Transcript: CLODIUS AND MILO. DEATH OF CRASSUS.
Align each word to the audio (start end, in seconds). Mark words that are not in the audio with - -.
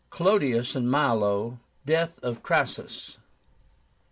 CLODIUS 0.09 0.75
AND 0.75 0.89
MILO. 0.89 1.59
DEATH 1.85 2.13
OF 2.23 2.41
CRASSUS. 2.41 3.19